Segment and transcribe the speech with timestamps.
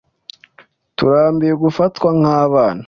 [0.97, 2.79] Turambiwe gufatwa nkabana.